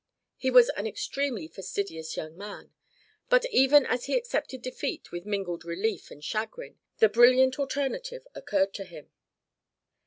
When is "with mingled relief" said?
5.11-6.09